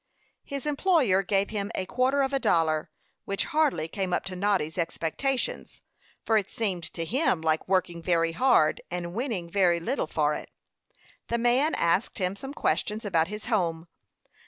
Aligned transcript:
His 0.43 0.65
employer 0.65 1.21
gave 1.21 1.51
him 1.51 1.69
a 1.75 1.85
quarter 1.85 2.23
of 2.23 2.33
a 2.33 2.39
dollar, 2.39 2.89
which 3.25 3.45
hardly 3.45 3.87
came 3.87 4.13
up 4.13 4.25
to 4.25 4.35
Noddy's 4.35 4.79
expectations; 4.79 5.83
for 6.25 6.39
it 6.39 6.49
seemed 6.49 6.83
to 6.95 7.05
him 7.05 7.39
like 7.39 7.67
working 7.67 8.01
very 8.01 8.31
hard, 8.31 8.81
and 8.89 9.13
winning 9.13 9.47
very 9.47 9.79
little 9.79 10.07
for 10.07 10.33
it. 10.33 10.49
The 11.27 11.37
man 11.37 11.75
asked 11.75 12.17
him 12.17 12.35
some 12.35 12.55
questions 12.55 13.05
about 13.05 13.27
his 13.27 13.45
home. 13.45 13.85